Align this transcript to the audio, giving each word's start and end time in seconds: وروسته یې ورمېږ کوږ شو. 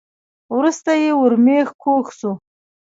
وروسته 0.57 0.91
یې 1.01 1.09
ورمېږ 1.21 1.67
کوږ 1.81 2.05
شو. 2.17 2.31